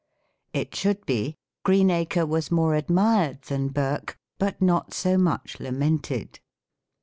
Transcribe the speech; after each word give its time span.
It 0.51 0.73
should 0.75 1.05
be, 1.05 1.35
"Greenacre 1.63 2.25
was 2.25 2.49
more 2.49 2.73
admired 2.73 3.43
than 3.43 3.67
Burke, 3.67 4.17
but 4.39 4.59
not 4.59 4.95
so 4.95 5.15
much 5.15 5.59
lamented." 5.59 6.39